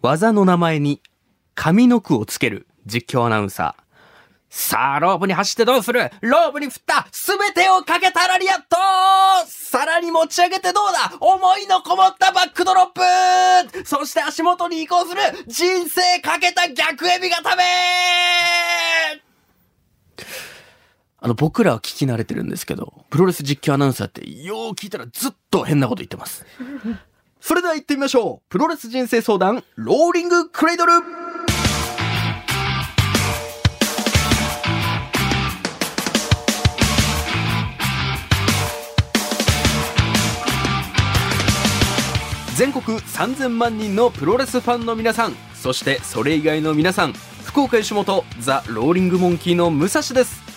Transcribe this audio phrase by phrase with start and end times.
[0.00, 1.02] 技の名前に
[1.54, 3.82] 上の句をつける実況アナウンサー。
[4.50, 6.10] さあ、ロープに走ってどうする？
[6.20, 8.76] ロープに振ったすべてをかけたらリアット
[9.46, 11.12] さらに持ち上げてどうだ？
[11.20, 12.86] 思いのこもったバックドロッ
[13.72, 13.84] プ！
[13.84, 15.20] そして足元に移行する！
[15.48, 17.64] 人生かけた逆エビがため！
[21.20, 26.46] あの、僕らは聞き慣れてるんですけど、プロレス実況アナウンサーってよう聞いたらずっと変なこと言ってます。
[27.48, 28.50] それでは行ってみましょう。
[28.50, 30.92] プロレス人生相談、ローリングクレイドル。
[42.54, 50.47] 全国3000万人のプロレスファンの皆さんそしてそれ以外の皆さん福岡吉本ザ・ローリングモンキーの武蔵です。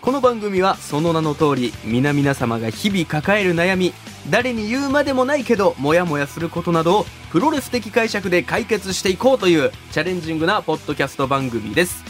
[0.00, 3.92] この番組はその名の通り皆々様が日々抱える悩み
[4.30, 12.02] 誰に言うまでもないけどモヤモヤすることなどをプロレス的解釈で解決していこうというチャレンジングなポッドキャスト番組です。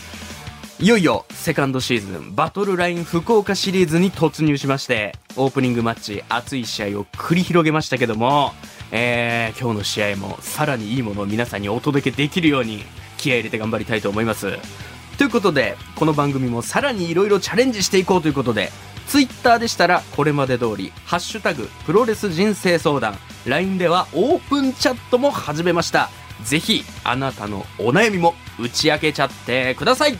[0.79, 8.55] いよいよセカンドシーズンバトルライン福岡シリーズに突入しましてオープニングマッチ熱い試合を繰り広げましたけども
[8.93, 12.83] えー、今日の試合もさらにいいものを皆さんにお届けできるように
[13.19, 14.59] 気合入れて頑張りたいと思います。
[15.21, 18.71] ということでこの番組もさらにいろいろチャレンジしていこうということで
[19.07, 26.09] Twitter でしたらこれまで通り「ハッシュタグプロレス人生相談」LINE ではオープンチャットも始めました。
[26.43, 30.17] ぜひあなたのお悩みも打ち明けちゃってください。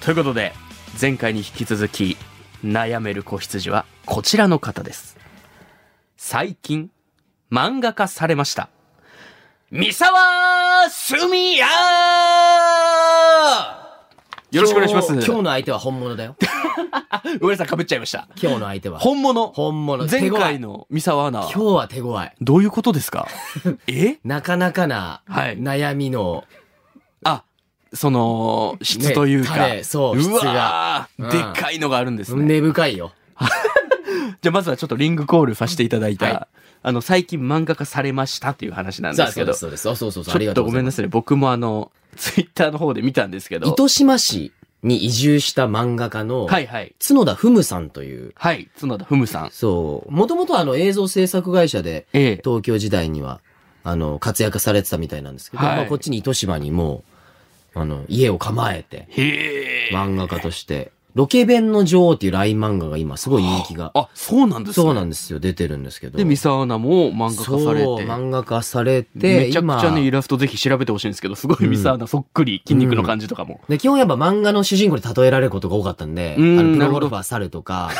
[0.00, 0.54] ということで
[1.00, 2.16] 前回に引き続き
[2.64, 5.16] 悩める子羊はこちらの方です。
[6.16, 6.90] 最近
[7.48, 8.70] 漫画化されました。
[9.70, 11.68] 三沢すみや
[14.54, 15.12] よろしくお願いします。
[15.12, 16.36] 今日の相手は本物だよ。
[17.40, 18.28] ごめんなさい、被っちゃいました。
[18.40, 19.00] 今日の相手は。
[19.00, 19.48] 本物？
[19.48, 20.06] 本物。
[20.06, 21.40] 前回の三沢アナ。
[21.40, 22.28] 今日は手強い。
[22.40, 23.26] どういうことですか？
[23.88, 24.18] え？
[24.24, 26.44] なかなかなはい悩みの、
[27.24, 27.42] あ、
[27.92, 29.54] その、質というか。
[29.54, 32.44] ね種そう質がでっかいのがあるんですね。
[32.44, 33.12] 根深いよ。
[34.44, 36.46] じゃあまずはちょっとリングコールさせていただいた、はい
[36.82, 39.54] あの、最近漫画化されましたっていう話なんですけど。
[39.54, 39.96] そうです、そうです。
[39.96, 40.38] あそうそうそう。
[40.38, 41.06] ちょっがとうごめんなさい。
[41.06, 43.70] 僕もあの、 ツイッターの方で見たんですけど。
[43.70, 46.94] 糸島市に移住した漫画家の、はいはい。
[47.02, 48.68] 角田ふむさんという、はい。
[48.78, 49.50] 角田ふむさん。
[49.50, 52.40] そう、もともとあの映像制作会社で、ええ。
[52.44, 53.40] 東京時代には、
[53.82, 57.02] あの、活躍されてたみたいなんですけど、はいまあこっちに糸島にも
[57.74, 59.90] う、あの、家を構えて、へえ。
[59.94, 64.84] 漫画家として、ロケ弁の女王っていうライン漫画が今すごい人気が、あ、そうなんですね。
[64.84, 66.18] そうなんですよ、出てるんですけど。
[66.18, 68.04] で、三沢アナも漫画化されそう、て。
[68.04, 73.60] 漫画化されて、めちゃくちゃね、今イラストぜひ調べてほしいんですけど、すごい三沢アナそっくり、筋肉の感じとかも。
[73.68, 77.90] で、基本やっぱ漫画の主人公に例えられることが多かったんで、あうんの、プなるほどロゴルファー猿とか、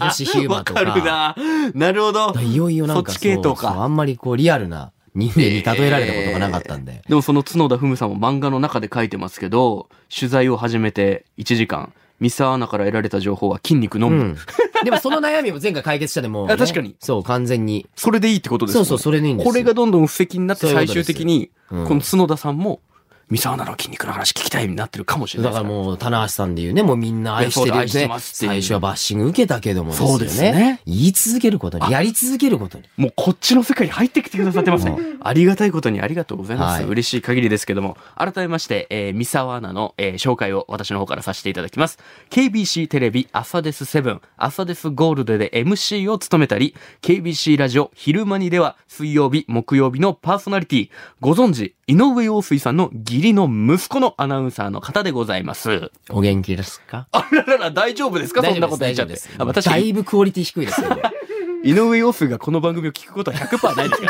[0.00, 1.34] 星ヒューマわとか、かるな。
[1.74, 2.34] なるほど。
[2.42, 7.02] いよいよなんかそっち系統かあんまりこうリアルな人間に例えられたことがなかったんで。
[7.08, 14.18] でもその角田ふむさんも漫画の中で書いてますけど、取材を始めて1時間、三沢アナから得られた情報は筋肉のみ。
[14.18, 14.36] うん。
[14.84, 16.96] でもその悩みも前回解決したでもう、あ確かに。
[17.00, 17.86] そう、完全に。
[17.96, 18.78] それでいいってことですね。
[18.78, 19.52] そうそうそれでいいんですよ。
[19.52, 21.86] これがどんどん布石になって最終的に、うん。
[21.86, 22.80] この角田さんも、
[23.28, 28.48] 三沢アナの筋肉の話聞きたいになってるかもしれないですだからもう、棚橋さんで言うね、もうみんな愛してるいやそうだ愛してね。
[28.48, 32.84] 最初はバッシング受けたけどもそうですね言い続けることに、やり続けることに。
[32.96, 34.96] もうこっちの世界に入ってきてくださってますね。
[35.20, 36.82] ありがたいことにありがとうございます。
[36.82, 41.98] はい嬉しい限りですけども、改めまして、えー、三沢アナの、えー紹介を私の方からさせていただきます。
[42.30, 52.90] KBC テレビ朝です7、朝ですゴールドで MC を務めたり、KBC ラジオ昼間にでは水曜日、木曜日のパーソナリティ、ご存知、井上陽水さんの
[53.24, 55.90] 義理の息子のアナウンサーの方でございます。
[56.10, 57.06] お元気ですか？
[57.10, 58.42] あららら、大丈夫ですか？
[58.42, 59.30] そんなこと言っちゃって大丈夫です。。
[59.38, 61.00] あまあ確かにだいぶクオリティ低いですけど。
[61.64, 64.08] 井上陽水がこの番組を聞くことは100%ないですか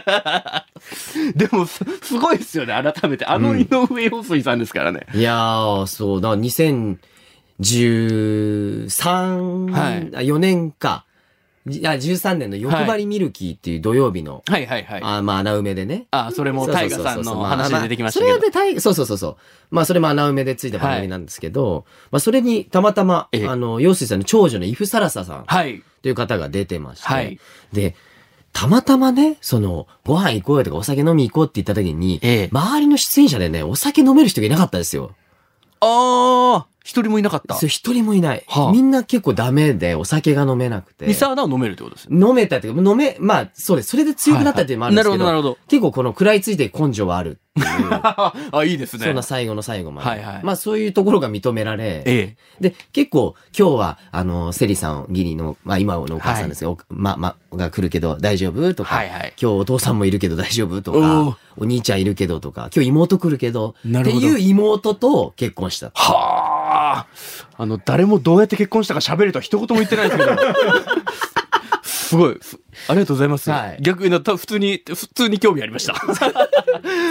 [0.00, 0.64] ら
[1.28, 1.32] ね。
[1.36, 3.26] でもす、すごいですよね、改めて。
[3.26, 5.06] あの井上陽水さんですからね。
[5.12, 6.40] いやー、そう、だから
[7.60, 11.04] 2013、はいあ4年か。
[11.66, 15.02] いや、13年の欲張りミルキーっていう土曜日の、はいはいはい。
[15.02, 16.06] ああまあ穴埋めでね。
[16.10, 18.46] あ、それもタイガさんの話で出てきましたけどそれ。
[18.46, 19.36] でタイそうそうそうそう。
[19.70, 25.82] まあそれも穴埋めでついた番組なんですけど、まあそれにたまたま、ええあの、陽水さんの長女のイフサラサさんはい。
[26.02, 27.38] という方が出てまして、はい
[27.74, 27.94] で、
[28.54, 35.14] たまたまね、その、ご飯行こうよとかお酒飲み行こうって言った時に、ええ周りの出演者でね、お酒飲める人がいなかったんですよ。
[35.80, 37.54] ああ一人もいなかった？
[37.66, 38.72] 一人もいない、はあ。
[38.72, 41.06] みんな結構ダメで、お酒が飲めなくて。
[41.06, 42.26] ミサアナは飲めるってことですね。
[42.26, 43.90] 飲めたっていうか、飲め、まあ、そうです。
[43.90, 45.58] それで強くなったっていうのもあるんでなるほど、なるほど。
[45.68, 49.04] 結構この食らいついて根性はあるっていう、 あ、いいですね。
[49.06, 50.08] そんな最後の最後まで。
[50.08, 50.40] はいはい。
[50.42, 52.70] まあそういうところが認められ、ええ。
[52.70, 59.32] で、結構今日は、あの、セリさん、ギリの、まあ今のお母さんですけど、おま、ま、が来るけど大丈夫とか、はいはい。
[59.40, 61.30] 今日お父さんもいるけど大丈夫とおー。
[61.32, 64.18] か、お兄ちゃんいるけどとか、今日妹来るけど、なるほど。
[64.18, 65.90] っていう妹と結婚した。
[65.94, 66.29] は
[66.90, 67.06] あ。
[67.56, 70.36] あの、誰もどうやって結婚したか喋るとは一言も言ってないですけど。
[71.82, 72.40] すごい。
[72.72, 73.50] すありがとうございます。
[73.50, 75.94] はい逆にな、た普通に、普通に興味ありました。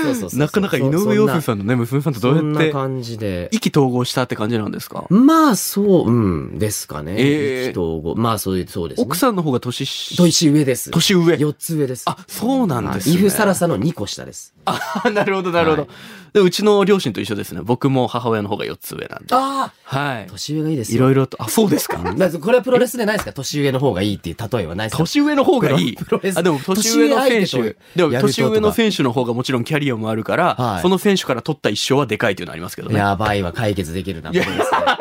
[0.03, 3.49] そうそうなかなか井上陽水さんのね、娘さんとどうそんなやって感じで。
[3.51, 5.05] 意気投合したって感じなんですか？
[5.09, 7.15] まあ、そう、うん、ですかね。
[7.17, 9.05] ええ意気投合まあ、そういう、そうですね。
[9.05, 10.91] 奥さんの方が年し、年上です。
[10.91, 11.35] 年上。
[11.35, 12.03] 4つ上です。
[12.07, 13.15] あ、そうなんですね。
[13.15, 14.53] イフサラサの2個下です。
[14.65, 15.91] あ、なるほど、なるほど、はい
[16.33, 16.39] で。
[16.41, 17.61] うちの両親と一緒ですね。
[17.63, 19.27] 僕も母親の方が4つ上なんで。
[19.31, 20.27] あはい。
[20.29, 20.97] 年上がいいですよ。
[20.97, 21.97] いろいろと、あ、そうですか。
[21.97, 23.33] だからこれはプロレスでないですか？
[23.33, 24.99] 年上の方がいいっていう例えはないですか？
[24.99, 25.97] 年上の方がいい。
[26.35, 27.75] あ、でも年上の選手。
[27.95, 32.97] でも年上の選手の方がもちろんキャリアもあるから、はいその選手から取った一生はでかいっていうのはありますけどね。
[32.97, 34.47] やばいわ、解決できるな、 いや、い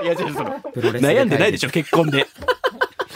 [0.07, 2.27] や、違う、その、悩んでないでしょ、結婚で。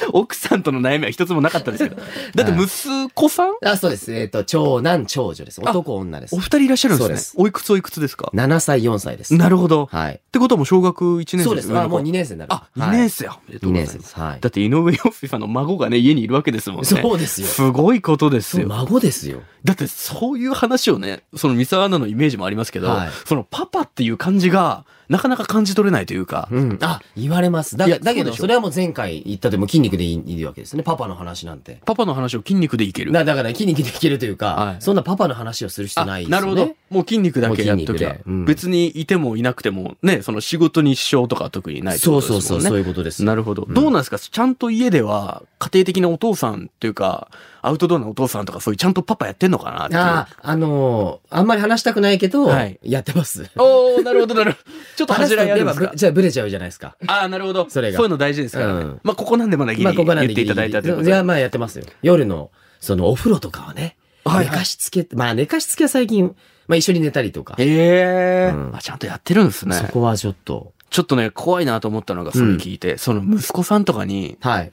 [0.13, 1.97] 奥さんとの悩みは一つもなかったですけど。
[2.35, 3.55] だって息子さん？
[3.65, 4.13] あ、そうです。
[4.13, 5.61] えっ、と、長男、長女です。
[5.61, 6.39] 男、女ですお。
[6.39, 7.17] 二人いらっしゃるんですね。
[7.17, 9.35] すおいくつおいくつですか？7歳、4歳です。
[9.35, 9.89] なるほど。
[9.91, 10.15] はい。
[10.15, 11.69] ってことはもう小学1年生そうです。
[11.69, 12.53] 上の子あ、もう2年生になる。
[12.53, 13.29] あ、2年生。
[13.29, 14.21] おめでと2うございます年生です。
[14.21, 14.39] はい。
[14.41, 16.87] だって井上陽水さんの孫がね、家にいるわけですもんね。
[16.87, 17.47] そうですよ。
[17.47, 18.69] すごいことですよ。
[18.69, 19.41] 孫ですよ。
[19.65, 26.79] だってそういう話をね、その三沢アナのイメージもありますけど、はいそのパパっていう感じが、なかなか感じ取れないというか、うん。
[26.81, 27.77] あ、言われます。
[27.77, 30.83] だいやだけど、それはもう前回言ったでも筋肉でいいいいわけですね。
[30.83, 31.83] パパの話なんて。
[31.85, 33.13] パパの話を筋肉でいける。
[33.13, 36.47] だだから筋肉でいけるというか、はいそんなパパの話をする必要ないですよね。
[36.47, 36.77] なるほど。
[36.93, 42.69] もう筋肉だけやっときゃもうん別にいてもいなくても、ね、その仕事に支障とかは特にないってこそうそうそう、とですもんね。
[42.69, 43.25] そういうことです。
[43.25, 43.63] なるほど。
[43.63, 44.19] うんどうなんですか？
[44.19, 47.29] ちゃんと家では、家庭的なお父さんっていうか、
[47.63, 50.01] アウトドアのお父さんとかそういうちゃんとパパやってんのかなっていう。
[50.01, 53.49] ああ、あのーあんまり話したくないけど、はいやってます。
[53.57, 54.65] おー、なるほど、なるほど。
[54.97, 55.87] ちょっと恥じらいあるんですか？
[55.87, 56.97] 話すとやっぱぶじゃあブレちゃうじゃないですか。
[57.07, 57.67] ああ、なるほど。
[57.71, 58.81] それがそういうの大事ですからね。
[58.81, 61.11] うんまあ、ここなんでまだギリ言っていただいたということで。
[61.11, 61.85] じゃあまあやってますよ。
[62.03, 62.51] 夜の、
[62.81, 66.35] そのお風呂とかはね、はいはい寝かしつけ、まあ寝かしつけは最近、
[66.73, 69.89] まあ一緒に寝たりとか、へえ、うんあ、ちゃんとやってるんですねそ。
[69.89, 74.73] こはちょっと、ちょっとね、怖いなと思ったのが、それ聞いて、その息子さんとかに、はい。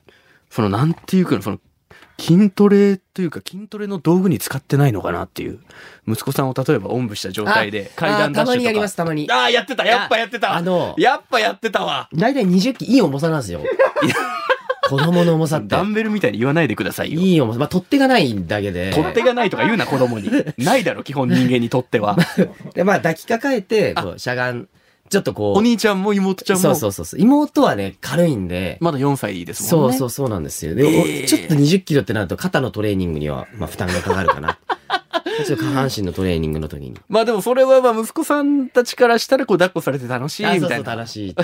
[0.50, 1.60] そのなんていうか、その、
[2.18, 5.60] 筋トレというか筋トレの道具に使ってないのかなっていう。
[6.08, 8.42] 息子さんを例えばおんぶした状態で階段ダッシュとか。
[8.42, 9.30] あたまにやります、たまに。
[9.30, 13.62] ああ、やってたやっぱやってたあの、やっぱやってたわだいたい20キロ、いい重さなんですよ。
[14.90, 15.82] 子供の重さってダ。
[15.82, 17.22] ンベルみたいに言わないでくださいよ。
[17.22, 17.60] いい重さ。
[17.60, 18.92] まあ取っ手がないだけで。
[18.92, 20.30] 取っ手がないとか言うな、子供に。
[20.58, 22.18] ないだろ、基本人間にとっては。
[22.74, 24.68] で、まあ抱きかかえて、こう、しゃがん、
[25.10, 25.60] ちょっとこう。
[25.60, 26.62] お兄ちゃんも妹ちゃんも。
[26.62, 27.20] そうそうそうそう。
[27.20, 28.78] 妹はね、軽いんで。
[28.80, 29.94] まだ4歳ですもんね。
[29.94, 30.76] そうそうそうなんですよ。
[30.76, 34.60] で、おえーちょっと20キロってなると肩のトレーニングには、まあ負担がかかるかな。
[35.46, 36.96] ちょっと下半身のトレーニングの時に。
[37.08, 41.06] まあでもそれはまあ息子さんたちからしたらこう抱っこされて楽しいあそうそう、みたいな。
[41.06, 41.36] 正しい。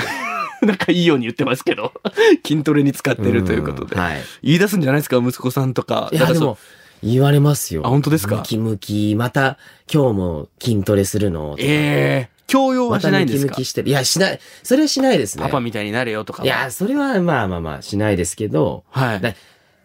[0.65, 1.93] なんかいいように言ってますけど。
[2.45, 3.95] 筋トレに使ってるということで。
[3.95, 4.21] んはい。
[4.43, 6.09] 言い出すんじゃないですか、息子さんとか。
[6.11, 6.57] いや、でも、
[7.03, 7.81] 言われますよ。
[7.85, 8.37] あ本当ですか？
[8.37, 9.57] ムキムキ、また、
[9.93, 13.51] 今日も筋トレするのええ強要はましたないんですか？
[13.51, 13.89] ムキムキしてる。
[13.89, 14.39] いや、しない。
[14.63, 15.43] それはしないですね。
[15.43, 16.45] パパみたいになれよとかは。
[16.45, 19.21] いや、それはまあまあまあ、しないですけど、はい。
[19.21, 19.33] だ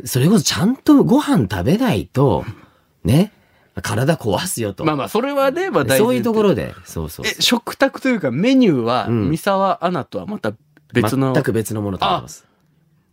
[0.05, 2.45] それこそちゃんとご飯食べないと、
[3.05, 3.33] ね、
[3.83, 4.85] 体壊すよと。
[4.85, 10.53] まあまあ、それはね、まあ大事そういうところで、そうそうえ、食卓というかメニューは、うん三沢アナとはまた
[10.93, 11.33] 別の。
[11.33, 12.47] 全く別のもの食べてます。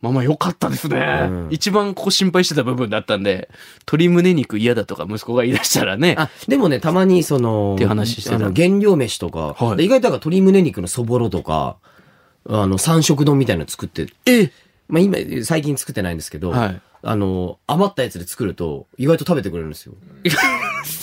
[0.01, 1.27] まあまあ良かったですね。
[1.29, 3.49] うん一番こう心配してた部分だったんで、
[3.81, 6.15] 鶏胸肉嫌だとか息子が言い出したらね。
[6.17, 11.77] あ、でもね、たまにその、っていう話してたあの、原料飯とか、はいで意外とだから鶏胸肉のそぼろとか、
[12.49, 14.51] あの、三色丼みたいなの作って、え
[14.87, 19.93] まあ今、最近作ってないんですけど、はいあの、余ったやつで作ると、意外と食べてくれるんですよ。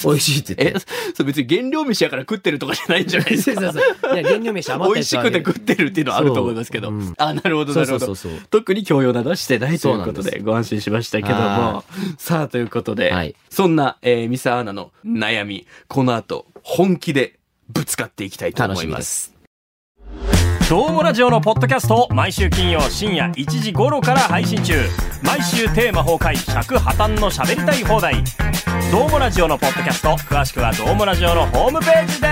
[0.05, 0.81] 美味しいって言えって。、
[1.15, 3.61] それ別に原料飯やから食ってるとかじゃないんじゃないですか？
[3.63, 4.15] そうそうそう。
[4.15, 6.89] いや、原料飯余った美味しくて食ってるっていうのはあると思いますけど。
[6.89, 8.07] そううんあ、なるほど、なるほど。
[8.07, 11.85] そうそうそうそう特に教養などはしてないということでそうなんでご安心しましたけどもは。
[12.19, 19.01] さあ、ということで、はいそんな、えー、ミサアナの悩み、この後、本気でぶつかっていきたいと思いま。
[19.03, 19.34] す。
[20.71, 24.73] どうもラジオのポッドキャストを毎週金曜深夜1時頃から配信中。
[25.23, 28.25] 毎週テーマ崩壊尺破綻の喋りたい放題。
[28.91, 32.29] どうもラジオのポッドキャスト詳しくはどうもラジオのホームページで。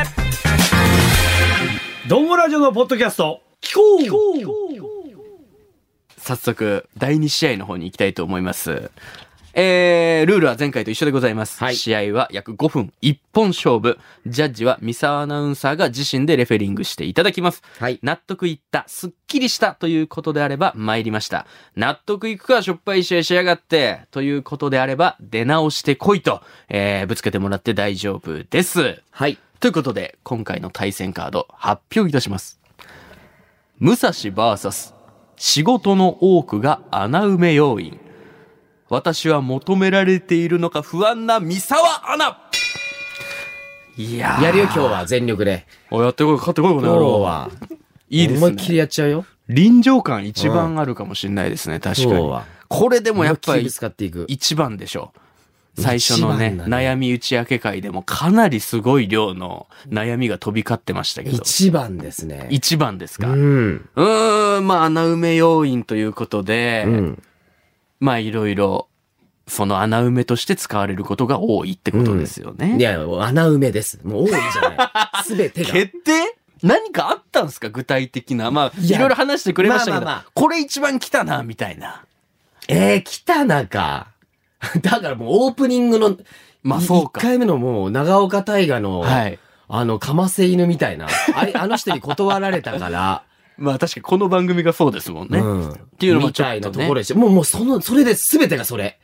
[2.08, 4.00] どんごラジオのポッドキャスト、聞こう。
[6.16, 8.90] 早速、第2試合の方に行きたいと思います。
[9.54, 11.58] えー、ルールは前回と一緒でございます。
[11.58, 13.98] はい試合は約5分、1本勝負。
[14.26, 17.62] ジャッジは三沢アナウンサーが自身でレフェリングしていただきます。
[17.78, 17.98] はい。
[18.02, 21.46] 納得いった、すっきりしたということであれば参りました。
[21.76, 29.02] 納得いくか、しょっぱい試合しやがって、ということであれば出直してこいと、えー、ぶつけてもらって大丈夫です。
[29.10, 29.38] はい。
[29.60, 32.58] ということで、今回の対戦カード発表いたします。
[33.78, 34.94] 武蔵 VS
[35.36, 37.98] 仕事の多くが穴埋め要員。
[38.92, 42.38] 私は求められているのか不安な三沢アナ
[43.96, 45.66] いやーやるよ、今日は全力で。
[45.90, 47.22] おやってこい、勝ってこい、この野郎。
[47.22, 47.50] は。
[48.10, 48.78] いいです思いっきりね。
[48.80, 49.24] やっちゃうよ。
[49.48, 52.32] 臨場感一番あるかもしれないですね、確かに。
[52.68, 54.26] これでもやっぱり思いっきり使っていく。
[54.28, 55.14] 一番でしょ
[55.78, 55.80] う。
[55.80, 61.38] 最初のねね悩み打ち明け会でもかなりすごい量の悩みが飛び交ってましたけど。
[61.38, 62.46] 一番ですね。
[62.50, 63.30] 一番ですか。
[63.30, 63.32] う。
[63.32, 67.22] うんーん、まあ穴埋め要因ということで、うん。
[68.02, 68.88] まあいろいろ、
[69.46, 72.76] その穴埋めとして使われることが多いってことですよね。
[72.78, 74.00] いや、穴埋めです。
[74.02, 75.22] もう多いじゃない。
[75.24, 75.70] すべてが。
[75.72, 76.36] 決定？
[76.64, 77.68] 何かあったんですか？
[77.70, 78.50] 具体的な。
[78.50, 82.04] まあ、いろいろ話してくれましたけど、まあまあまあこれ一番来たな、みたいな。
[82.66, 84.08] えー、来たなか。
[84.80, 86.16] だからもうオープニングの、
[86.64, 89.38] まあそうか1回目のもう長岡大河の、はい。
[89.68, 91.06] あの、かませ犬みたいな。
[91.36, 93.22] あれ、あの人に断られたから。
[93.58, 95.38] まあ確かにこの番組がそうですもんね。
[95.38, 95.70] うん。
[95.70, 97.16] っていうのもみたいちょっとところでしょ。
[97.16, 98.98] もう、もうその、それで全てがそれ。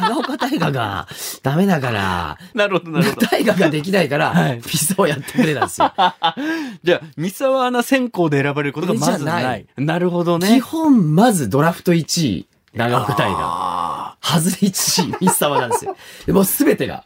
[0.00, 1.08] 長岡大河が
[1.42, 3.26] ダメだから、なるほど、なるほど。
[3.26, 5.92] 大河ができないから、はいピザをやってくれたんですよ。
[6.82, 9.40] じゃあ、三沢アナ選考で選ばれることがまずない。
[9.40, 10.60] じゃないなるほど基ね。
[10.60, 13.38] 本、まずドラフト1位、長岡大河。
[13.42, 15.96] あ外れ1位、ミス沢なんですよ。
[16.26, 17.04] で もう全てが。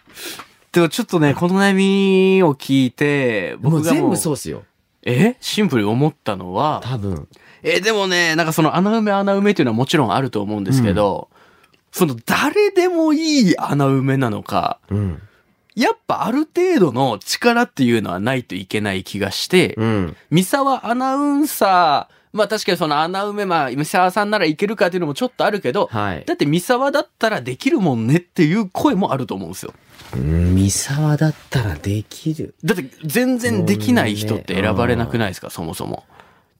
[0.72, 4.62] ーでもちょっとね、この悩みを聞いて、もう僕がもう、全部そうっすよ。
[5.04, 5.36] え？
[5.40, 7.28] シンプルに思ったのは、多分。
[7.62, 11.28] え、でもね、なんかその穴埋め穴埋めっていうのはもちろんあると思うんですけど、
[11.92, 15.22] その誰でもいい穴埋めなのか、うん。
[15.74, 20.16] やっぱある程度の力っていうのはないといけない気がして、うん。
[20.30, 26.34] 三沢アナウンサー、まあ確かにその穴埋め、まあ三沢さんならいけるかっていうのもちょっとあるけど、はいだ。
[26.34, 29.74] って三沢だったらできるもんねっていう声もあると思うんですよ。
[30.14, 32.54] うん、三沢だったらできる。
[32.64, 36.04] だって全然できない人って選ばれなくないですか、そもそも。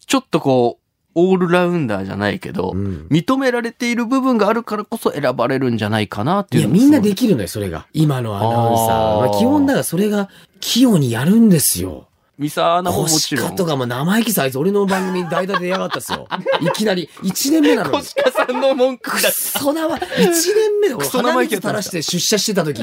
[0.06, 0.80] ちょっとこう、
[1.16, 7.86] オールラウンダーじゃないけど、うん認められている部分があるからこそ選ばれるんじゃないかなっていいうや、のもみんなできるのよ、それが。
[7.92, 8.86] 今のアナウンサー。
[8.86, 10.28] あーまあ、基本だからそれが
[10.60, 12.06] 器用にやるんですよ。
[12.40, 13.46] 三沢アナももコちろん。
[13.48, 16.26] シカとかも生意気さ、あいつ俺の番組に代打で出やがったっすよ。
[16.62, 17.98] いきなり、1年目なのに。
[17.98, 19.30] コシカさんの文句クだ。
[19.30, 22.82] ソ生、1年目で俺クソ生意気垂らして出社してた時。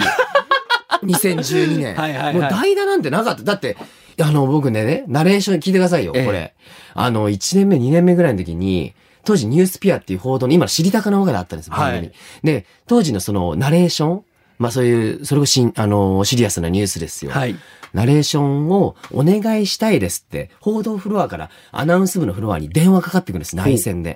[1.03, 1.95] 2012年。
[1.95, 3.41] はいはいはいもう代打なんてなかった。
[3.41, 3.77] だって、
[4.21, 6.53] あの、僕ね、ね、ナレーション聞いてくださいよ、ええこれ。
[6.93, 8.93] あの、1年目、2年目ぐらいの時に、
[9.25, 11.97] 当時ニュースピアっていう報道の、今の知りたかの方があったんです、番組。
[11.97, 12.11] はい
[12.43, 14.21] で、当時のその、ナレーション
[14.59, 17.31] まあそういう、それこそしん、あの、シリアスなニュースですよ。
[17.31, 17.55] はい。
[17.97, 24.15] ナレーションをお願いしたいですって、報道フロアからアナウンス部のフロアに電話かかってくるんです、内線で。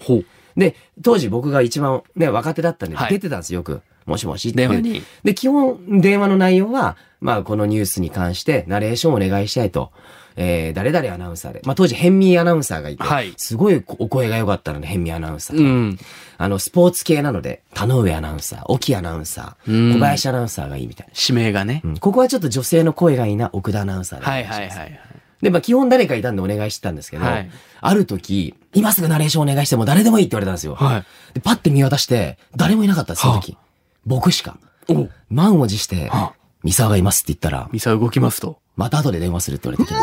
[0.55, 3.81] で、当時僕が一番ね、若手だったんで、はい出てたんですよ、よく。
[4.05, 4.57] もしもしって。
[4.57, 5.01] 電話に。
[5.23, 9.91] で、基本、電話の内容は、まあ、このニュースに関して、ナレーションをお願いしたいと。
[10.35, 11.61] えー、誰々アナウンサーで。
[11.65, 15.57] まあ、当時、ヘンミーアナウンサーがいて、はいすごいお声が良かったので、ヘンミーアナウンサー。
[15.57, 15.99] うん。
[16.37, 21.13] あの、スポーツ系なので、田上アナウンサー、沖アナウンサー、うん小林アナウンサーがいいみたいな。
[21.15, 21.81] 指名がね。
[21.83, 24.43] うん、ここはちょっと女性の声がいいな、奥田アナウンサーでおはい。
[24.43, 24.99] はいはい。
[25.41, 27.51] で、まあ、基本誰かいたんでお願いしてたんですけど、はい
[27.83, 30.75] ある時、今すぐナレーションお願いしても誰でもいいって言われたんですよ。
[30.75, 31.03] はい。
[31.33, 33.57] で、パッて見渡して、誰もいなかったんです、その時。
[34.05, 34.59] 僕しか。
[34.87, 36.33] お満を持してはあ、
[36.63, 38.60] 三沢がいますって言ったら、三沢動きますと。
[38.75, 40.01] また後で電話するって言われてきて。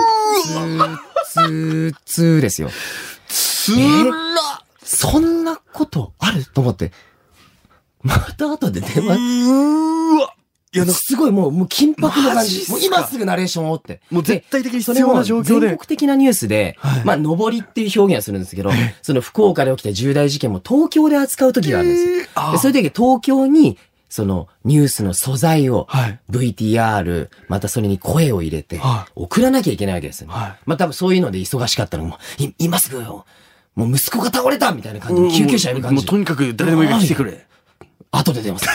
[1.30, 2.70] ツー、ツー、ですよ。
[3.28, 6.46] つらそんなことある？
[6.46, 6.92] と思って、
[8.02, 10.34] また後で電話、うわ
[10.72, 12.70] いや、すごいもう、もう緊迫の感じ。
[12.70, 14.00] もう今すぐナレーションをって。
[14.10, 15.78] もう絶対的にそれを必要な状況全で国。
[15.86, 18.70] 的なニュースで、はいまあ、上りっていう表現をするんですけど、
[19.00, 22.28] その福岡で起きた重大事件も東京で扱う時があるんですよ。
[22.34, 26.18] あでそういう時東京に、そのニュースの素材を、はい。
[26.30, 30.34] VTR、またそれに声を入れてはい、送らなきゃいけないわけですよね。
[30.34, 33.26] はいまあ多分そういうので忙しかったのも、い今すぐよ、
[33.74, 36.06] もう息子が倒れたみたいな感じで、救急車いる感じで。
[36.06, 37.46] もうとにかく誰でもいいから来てくれ。
[38.10, 38.66] 後で電話す。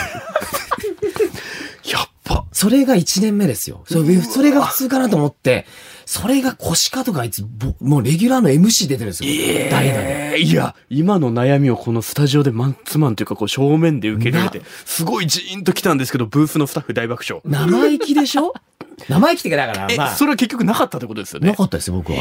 [2.56, 3.84] それが1年目ですよ。
[3.88, 5.66] それそれが普通かなと思って、
[6.06, 9.30] それが腰かとかあいつ、ぼもうレギュラーの MC 出てるんですよ。
[9.72, 10.34] 代打で。
[10.34, 17.42] えーいや、今の悩みをこのスタジオでマンツーマンというかこう正面で受け入れて、すごいジーンと来たんですけど、ブースのスタッフ大爆笑。
[17.44, 18.52] 生意気でしょ？
[19.08, 21.48] 生意気ってかだから、え、まあ、それは結局なかったってことですよね。
[21.50, 22.18] なかったですよ、僕は。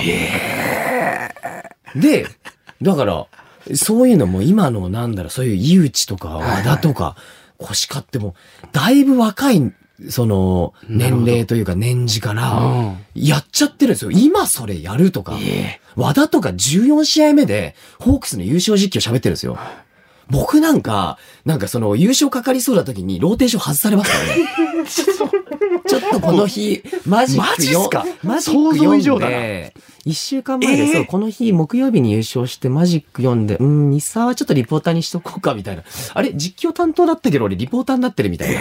[1.95, 2.25] で、
[2.81, 3.25] だから、
[3.75, 7.15] そういうのも今のなんだろう、そういう井内とか和田とか、
[7.57, 8.35] 腰かっても、
[8.71, 9.71] だいぶ若い、
[10.09, 14.11] その、年齢というか年次から、やっちゃってるんですよ。
[14.11, 15.37] 今それやるとか。
[15.95, 19.57] 和田とか14試合目で、ホークスの優勝実況喋ってるんですよ。
[20.29, 24.83] 僕なんか、なんかその優勝かかりそうな時にローテーション外されますからね。
[25.85, 28.05] ちょっとこの日、マジックマジっすか？
[28.23, 29.73] マジック想像以上読んだなで、
[30.05, 35.83] 一週間前で、えーそう、この日木曜日に優勝してマジック読んで、うん、ミサはちょっとリポーターにしとこうかみたいな。
[36.13, 38.59] あれ、実況担当だったけど俺リポーターになってるみたいな。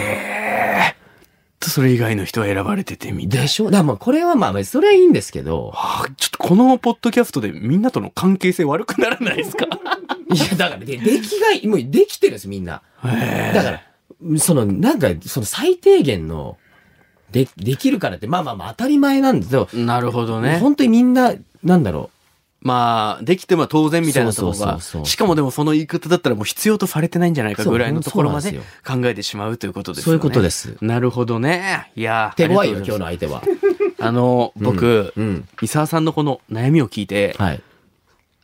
[1.69, 3.71] それ以外の人は選ばれててみたいでしょ？
[3.71, 5.71] だまあこれはまあ、それはいいんですけど。
[5.73, 9.65] はあちょっとこのポッドキャストでみんなとの関係性悪くならないですか？
[10.33, 12.81] いや、だから、で、出来がもうできてるんです、みんな。
[13.03, 13.81] だから、
[14.39, 16.57] その、なんか、その最低限の、
[17.31, 20.57] で、できるからって、まあまあまあ当たり前なんですけど、なるほどね。
[20.59, 22.09] 本当にみんな、なんだろ
[22.63, 28.53] まあ、できても当然みたいなところが、しかもでもその言い方だったらもう必要とされてないんじゃないかぐらいのところまで
[28.85, 30.19] 考えてしまうということう、ですよね。
[30.19, 30.77] そういうことです。
[30.81, 31.91] なるほどね。
[31.95, 33.43] いやー手強いよ、今日の相手は。
[33.99, 35.47] あの、僕、うん。
[35.61, 37.61] 三沢さんのこの悩みを聞いて、はい。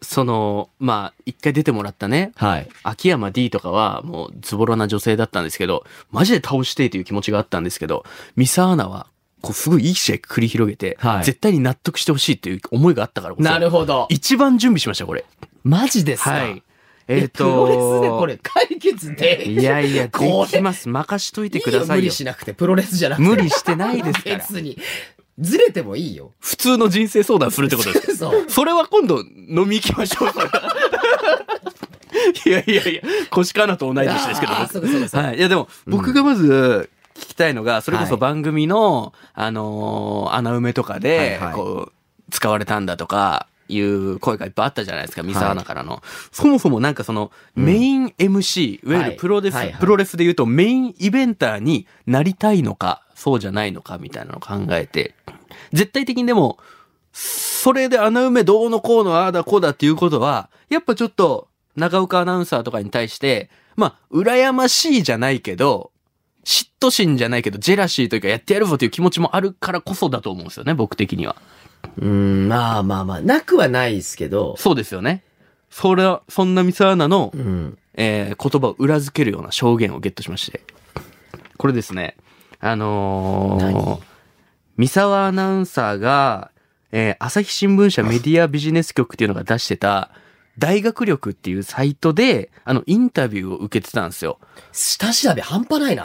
[0.01, 2.69] その、まあ、一回出てもらったね、はい。
[2.83, 9.07] 秋山 D とかはもうズボラな女性だったんですけど、マジで倒してという気持ちがあったんですけど、三沢アナは、
[9.41, 14.07] こう、すごいいい試合繰り広げて、はい絶対に納得してほしいという思いがあったからこそ、なるほど。
[14.09, 15.25] 一番準備しました、これ。
[15.63, 16.31] マジですか？
[16.31, 16.63] はい。
[17.07, 19.49] えっ、プロレスでと、これ解決で。
[19.49, 20.87] いやいや、で これきます。
[20.89, 22.03] 任しといてくいいよ無ださいよ。
[22.03, 23.27] 理しなくて、プロレスじゃなくて。
[23.27, 24.37] 無理してないですから。
[24.47, 24.77] 別に。
[25.39, 26.33] ずれてもいいよ。
[26.39, 28.17] 普通の人生相談するってことです。
[28.17, 28.45] そう。
[28.49, 30.31] それは今度飲み行きましょう。
[30.33, 30.45] それ
[32.45, 34.53] いやいやいや、腰かなと同い年ですけど。
[34.53, 35.37] あーそうかそうかそうかはい。
[35.37, 38.21] いやでも、僕がまず聞きたいのが、それこそはい。
[38.21, 46.01] 番組の、あのー穴埋めとかではいはい、こう、使われたんだとか、いう声がいっぱいあったじゃないですか、三沢アナからの。
[46.31, 49.79] そもそもなんかその、メイン MC、いわゆるプロレス、はいはいはい。
[49.79, 55.13] プロレスで言うとメインイベンターになりたいのか、そうじゃないのか、みたいなのを考えて、
[55.71, 56.57] 絶対的にでも、
[57.13, 65.91] それで穴埋めどうのこうのああだこうだっていうことは、やっぱちょっと、長岡アナウンサーとかに対して、まあ、羨ましいじゃないけど、
[66.45, 71.35] 嫉妬心じゃないけど、ジェラシーというかやってやるぞという気持ちもあるからこそだと思うんですよね、僕的には。
[71.97, 74.55] うん、まあまあまあ、なくはないですけど。
[74.57, 75.23] そうですよね。
[75.69, 77.77] それは、そんな三沢アナの、うん。
[77.95, 80.61] えー言葉を裏付けるような証言をゲットしまして。
[81.57, 82.15] これですね。
[82.59, 83.99] あのー何、
[84.77, 86.51] 三沢アナウンサーが、
[86.91, 90.11] えー朝日新聞社メディアビジネス局っていうのが出してた、
[90.59, 94.37] 大学力っていうサイトで、あの、インタビューを受けてたんですよ。
[94.71, 96.03] 下調べ半端ないな。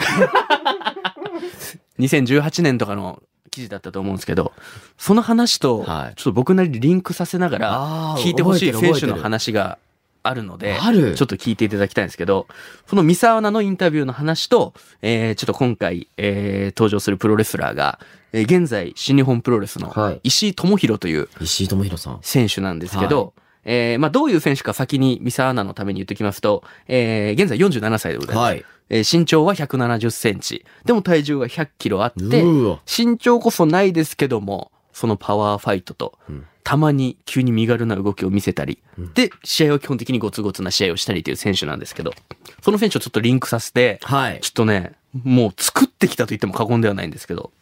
[1.98, 4.52] 2018年とかの記事だったと思うんですけど、
[4.98, 9.78] その話と、はいちょっと僕なりにリンクさせながら、聞いてほしい選手の話が
[10.24, 12.48] あるので、あるちょっと聞いていただきたいんですけど、
[12.86, 18.00] その三沢アナのインタビューの話と、えー、ちょっと今回、えー、登場するプロレスラーが、
[18.32, 22.18] えー、現在新日本プロレスのはい石井智弘という石井智弘さん。
[22.22, 28.44] 選手なんですけど、えー、まあどういう選手か先に三沢アナのために言っておきますと、えー、現在47歳でございます。
[28.44, 28.64] はい。
[28.90, 30.64] えー身長は170センチ。
[30.84, 32.44] でも体重は100キロあって、
[32.86, 38.78] 身長こそないですけども、そのパワーファイトと、うんたまに急に身軽な動きを見せたり、
[39.12, 42.14] で、試合は基本的にゴツゴツな試合をしたりという選手なんですけど、
[42.62, 44.50] その選手をちょっとリンクさせて、はいちょ。
[44.50, 47.52] っとね、もう作ってきたと言っても過言ではないんですけど、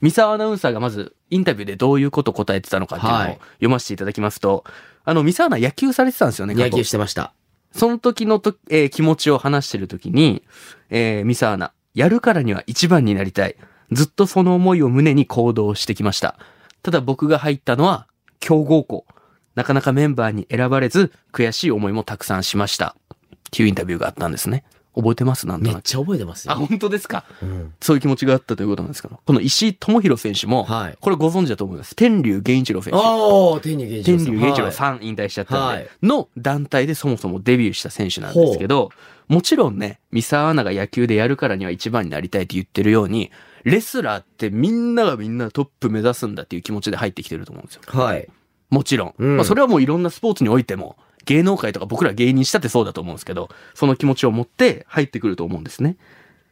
[0.00, 4.64] 三沢アナウンサーがまずインタビューでどういうことを答えてたのかっていうのをはい読ませていただきますと、
[5.04, 7.32] あの、三沢アナ野球されてたんですよね、野球してました。
[7.72, 10.42] その時のと、えー気持ちを話してる時に、
[10.90, 13.56] えー、ミサアナ、やるからには一番になりたい。
[13.90, 16.38] ずっとその思いを胸に行動してきました。
[16.82, 18.06] ただ僕が入ったのは、
[18.40, 19.06] 強豪校。
[19.54, 22.94] なかなかメンバーに選ばれず、悔しい思いもたくさんしました。
[23.08, 24.64] っていうインタビューがあったんですね。
[24.98, 25.46] 覚えてます？
[25.46, 25.70] なんと。
[25.70, 26.66] めっちゃ覚えてますあ、よ。
[26.66, 27.24] 本当ですか？
[27.40, 29.08] うんそういう気持ちがあったということなんですか？
[29.24, 31.94] この石井智弘選手も、はいこれご存知だと思います。
[31.94, 32.98] 天竜源一郎選手。
[32.98, 34.26] ああ、天竜源一郎天。
[34.26, 38.90] 竜源一郎はいさん引退しちゃったんで、はいの団体でそもそもデビューした選手なんですけど、
[39.28, 43.30] もちろんね、三沢アナが野球でやるからには一番になりたいって言ってるように、
[43.64, 47.82] レスラーってみんながみんなトップ目指すんだっていう気持ちで入ってきてると思うんですよ。
[47.86, 48.26] はい。
[48.70, 49.14] もちろん。
[49.18, 50.96] うんまあそれはもういろんなスポーツにおいても、
[51.28, 55.96] 芸能界とか僕ら芸人したってそうだと思うんですけど、その気持ちを持って入ってくると思うんですね。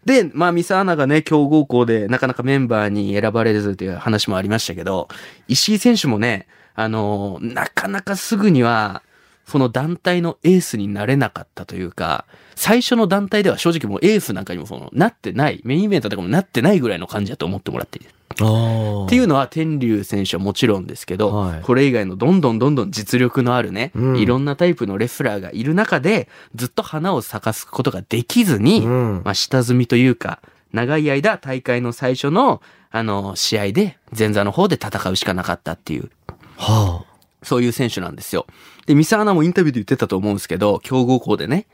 [0.04, 5.08] で、まあ、ミサアナがね、強豪校でなかなかメンバーに選ばれずという話もありましたけど、
[5.48, 9.02] 石井選手もね、あのなかなかすぐには、
[9.46, 12.24] その団体のエースになれなかったというか、
[12.56, 18.06] 最初の団体では正直もうエースなんかにもその、なってない、メインイベントとかもなってないぐらいの感じだと思ってもらっていい。
[18.40, 21.62] あっていうのは天竜選手はもちろんですけど、はい。
[21.62, 24.18] これ以外のどんどんどんどん実力のあるね、うん。
[24.18, 29.22] いろんなタイプのレスラーがいる中で、ずっと花を咲かすことができずに、うん。
[29.24, 30.40] まあ下積みというか、
[30.72, 36.10] 長い間大会の最初の、あの、試合で前座の方で戦うしかなかったっていう、
[36.58, 37.04] は
[37.46, 38.46] そういう選手なんですよ。
[38.86, 41.66] で、ミサアナもインタビューで言ってたと思うんですけど、強豪校でね、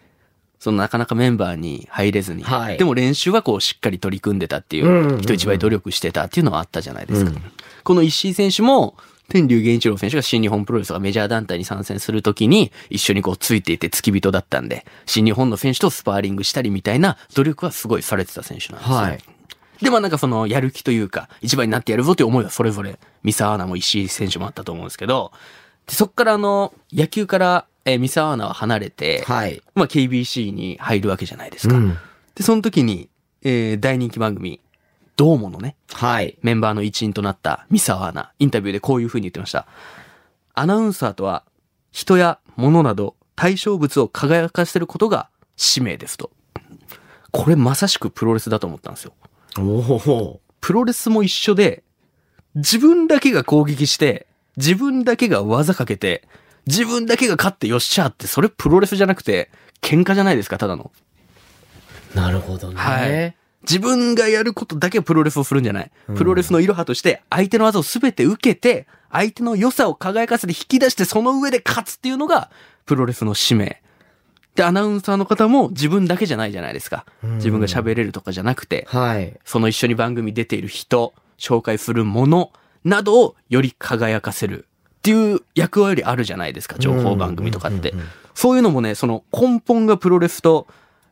[0.59, 7.31] そのなかなかメンバーに入れずに、はいでも練習はこうしっかり取り組んでたっていう、人一倍努力してたっていうのはあったじゃないですか。
[7.31, 7.43] うん
[7.85, 8.95] この石井選手も、
[9.29, 18.97] 天竜源一郎選手が新日本プロレスとかメジャー団体に参戦するときに一緒にこうついていて付き人だったんで、新日本の選手とスパーリングしたりみたいな努力はすごいされてた選手なんですよ。
[18.97, 19.19] はい
[19.83, 25.33] で、まあなんかそのやる気というか、一番になってやるぞという思いはそれぞれ、三沢アナも石井選手もあったと思うんですけど、
[25.87, 29.61] でそっからあの、野球から、えー三沢アナは離れて、はい。
[29.75, 31.77] まあ KBC に入るわけじゃないですか。
[31.77, 31.97] うん
[32.35, 33.11] で、その時に、
[33.42, 34.61] えー大人気番組、
[35.16, 36.38] どうものね、はい。
[36.42, 39.66] メンバーの一員となった三沢アナ、インタビューでこういう風に言ってました。
[40.55, 41.45] アナウンサーとは、
[41.90, 46.31] 人や物など対象物を輝かせることが使命ですと。
[47.31, 49.12] これまさしくプロレスだと思ったんですよ。
[49.59, 50.40] おお。
[50.61, 51.83] プロレスも一緒で、
[52.55, 56.29] 自分だけが攻撃して、自分だけが技かけて、
[56.67, 60.93] 自分だけが勝ってよっしゃって、それプロレスじゃなくて、喧嘩じゃないですか、ただの。
[62.15, 62.75] なるほどね。
[62.77, 63.37] はい。
[63.62, 65.91] 自分がやることだけプロレスをするんじゃない。
[66.17, 72.51] プロレスのいろはとして、相手の技を全て受けて、相手の良さを輝かせて引き出して、その上で勝つっていうのが、
[72.87, 73.83] プロレスの使命。
[74.55, 77.07] で、アナウンサーの方も自分だけじゃないじゃないですか。
[77.23, 79.38] 自分が喋れるとかじゃなくて、はい。
[79.45, 82.53] その一緒に番組出ている人、紹介するもの
[82.85, 84.66] などをより輝かせる
[84.99, 87.95] っていう役割あるじゃないですか、情報番組とかって。
[88.35, 90.66] そういうのもね、その根本がプロレスと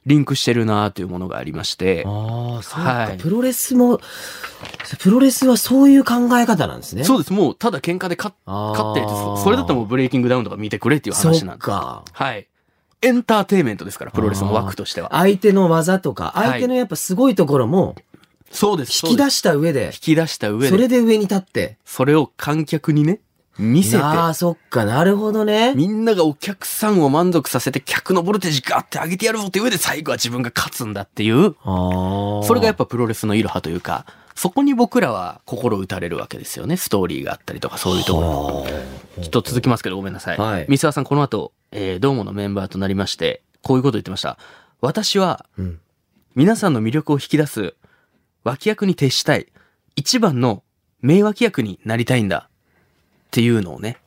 [0.06, 4.00] リンクしてるなというものがありまして、ああ、そうか、はいプロレスも、
[4.98, 7.04] プロレスはそういう考え方なんですね。
[7.04, 7.32] そうです。
[7.32, 8.34] もうただ喧嘩で勝っ
[8.94, 11.64] てそそれだったらもうブレイキングダウンとか見てくれっていうそ話なんです。
[11.64, 12.04] っか。
[12.12, 12.46] はい。
[13.02, 15.10] エンターテインメントですから、プロレスの枠としては。
[15.12, 17.96] 相手の技とか、はい相手のやっぱすごいところも
[18.50, 19.06] そうです。
[19.06, 21.78] 引き出しした上で引、き出した上で、それで上に立って。
[21.84, 23.20] それを観客にね、
[23.58, 25.74] 見せて、ああ、そっか、なるほどね。
[25.74, 32.42] みんながお客さんを満足させて、客のボルテージガーって上げてやるぞって上で最後は自分が勝つんだっていう、ああ。
[32.44, 36.76] それがやっぱプロレスのイロハというか、そこに僕らは心打たれるわけですよね。
[36.76, 39.22] ストーリーがあったりとかそういうところ。
[39.22, 40.38] ちょっと続きますけどごめんなさい。
[40.38, 44.38] はい三沢さんこの後、えー、ドームのメンバーとなりまして、こういうこと言ってました。
[44.80, 45.80] 私は、うん
[46.36, 47.74] 皆さんの魅力を引き出す、
[48.44, 49.46] 脇役に徹したい、
[49.96, 50.62] 一番の
[51.02, 52.48] 名脇役になりたいんだ。
[52.48, 53.98] っていうのをね、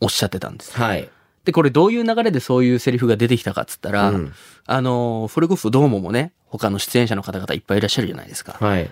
[0.00, 0.72] おっしゃってたんです。
[0.76, 1.08] はい。
[1.44, 4.32] で、これどういう流れでそういうセリフが出てきたかっつったら、うん
[4.66, 8.56] あのーそれこそドームもね、他の出演者の方々いっぱいいらっしゃるじゃないですか。
[8.58, 8.90] はい。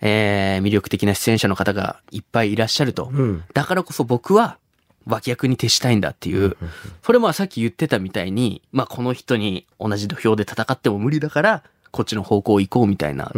[0.00, 3.10] えー、魅力的な出演者の方がいっぱいいらっしゃると。
[3.12, 3.44] うん。
[3.54, 4.58] だからこそ僕は
[5.06, 6.56] 脇役に徹したいんだっていう。
[7.04, 13.30] それもさっき言ってたみたいに、まあこの人に同じ土俵で戦っても無理だから、こっちの方向行こうみたいな。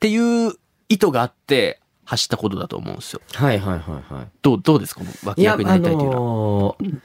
[0.00, 0.08] っうん。
[0.08, 0.52] ていう
[0.88, 3.20] 意図があって走ったことだと思うんですよ。
[3.32, 4.28] はいはいはいはい。
[4.42, 6.20] どう、どうですこの脇役になありたいっていうのは。
[6.20, 7.00] のー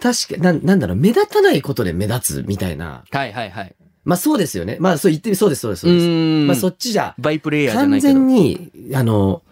[0.00, 3.04] 確か、な、なんだろう、目立たないことで目立つみたいな。
[3.10, 3.74] はいはいはい。
[4.04, 4.76] まあそうですよね。
[4.80, 6.46] まあそう言ってみ、そうです、そうです、そううです。
[6.46, 8.14] まあそっちじゃ、バイプレイヤーじゃな完いけど。
[8.14, 9.42] 全に、あの、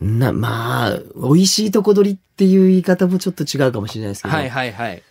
[0.00, 4.34] な、まあ、美味しいとこ取りっていう言い方もちょっと違うかもしれないですけど。
[4.34, 5.02] はいはいはい。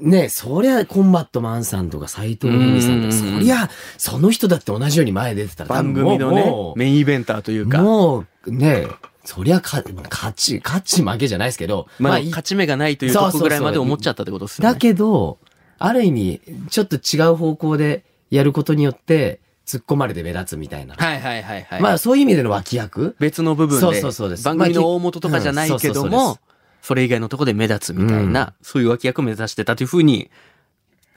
[0.00, 7.82] ねそりゃ、コンバットマンさんとか斎藤由美さんとか、うんそりゃ、その人だって同じように前出てたら、番組のねメインイベンターというか。
[7.82, 8.86] もう、ね
[9.24, 14.72] そりゃか、勝ち、勝ち負けじゃないですけど、まあ、い勝ち目がないというとこぐらいまで思っちゃったってことですよね。
[14.72, 15.38] だけど、
[15.78, 20.94] ある意味、ちょっと違う方向でやることによって、突っ込まれて目立つみたいな。
[20.94, 21.80] はいはいはいはい。
[21.82, 26.38] まあ、そういう意味での脇役別の部分で、そうそうそうです番組の大元とかじゃないけども、
[26.86, 30.30] それ以外のとこで目立つみたいな、そういう脇役を目指してたというふうに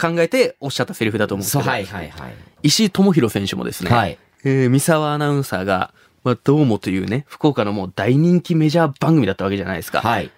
[0.01, 2.33] 考えておっしゃったセリフだと思うんですけど、はいはいはい。
[2.63, 4.17] 石井智弘選手もですね、はい。
[4.43, 10.01] えー三沢アナウンサーが、まあ、どうもというね、福岡のもう大人気メジャー番組だったわけじゃないですか。
[10.01, 10.31] はい。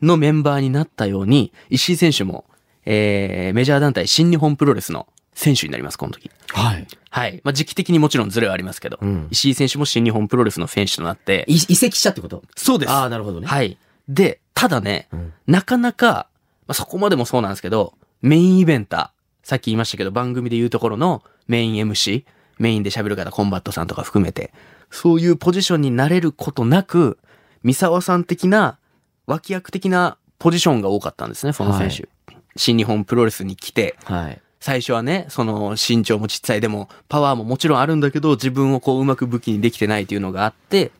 [0.00, 2.46] のメンバーになったように、石井選手も、
[2.86, 6.30] えー、メジャー団体新日本プロレスの選手になります、この時。
[6.54, 6.86] はい。
[7.10, 7.42] はい。
[7.44, 12.42] まあ、時期的にもちろんズレはありますけど、うん石井選手も新日本プロレスの選手となって、い移籍したってこと？
[12.56, 12.90] そうです。
[12.90, 13.46] ああ、なるほどね。
[13.46, 13.76] はい。
[14.08, 16.28] で、ただね、うんなかなか、
[16.66, 22.24] まあ、そこまでもそうなんですけど、メインイベンター、さっき言いましたけど、番組で言うところのメイン MC、
[22.58, 24.52] メインで喋る方、コンバットさんとか含めて、
[24.90, 27.18] そういうポジションになれることなく、
[27.62, 28.78] 三沢さん的な、
[29.26, 32.08] 脇役的なポジションが多かったんですね、その選手。
[32.56, 34.40] 新日本プロレスに来て、はい。
[34.60, 40.90] 最初はね、その身長もちっちゃいでも、パワーももちろんあるんだけど、自分をこううまく武器にできてないっていうのがあって、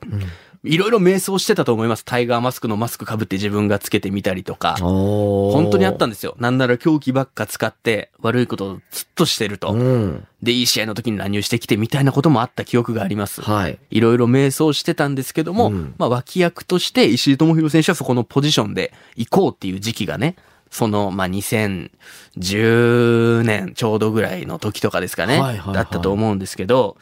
[0.64, 2.04] いろいろ迷走してたと思います。
[2.04, 4.76] タイガーマスクのマスク被って自分がつけてみたりとか。
[4.80, 6.36] 本当にあったんですよ。
[6.38, 9.72] なんなら狂気ばっか使って悪いことをずっとしてると。
[9.72, 10.26] うん。
[10.42, 13.42] で、いい試合の時に乱入してきてみたいなこともあった記憶があります。
[13.42, 13.78] はい。
[13.90, 20.36] いろいろ迷走してたんですけども、うんまあ脇役として石井智弘選手はそこのポジションで行こうっていう時期がね、
[20.70, 26.96] その、まあ、2010年ちょうどぐらいの時とかですかね、はいはいはいだったと思うんですけど、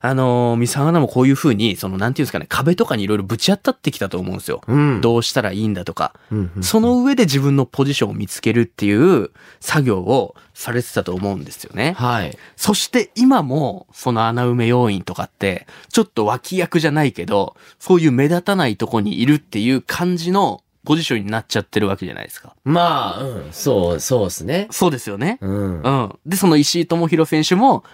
[0.00, 4.60] あのー、三沢アナもこういう風に、その、なんていうんですかね、壁とかにいろいろぶち当たってきたと思うんですよ。
[4.66, 5.00] うん。
[5.00, 6.14] どうしたらいいんだとか。
[6.30, 9.30] うんうんその上で自分のポジションを見つけるっていう
[9.60, 11.94] 作業をされてたと思うんですよね。
[11.96, 12.36] はい。
[12.56, 22.54] そして今も、その穴埋め要員とかって、ちょっと脇役じゃないけど、そういう目立たないとこにいるっていう感じのポジションになっちゃってるわけじゃないですか。
[22.64, 23.52] まあ、うん。
[23.52, 24.68] そう、そうですね。
[24.70, 25.38] そうですよね。
[25.40, 25.82] うん。
[25.82, 26.18] うん。
[26.26, 27.84] で、その石井智弘選手も、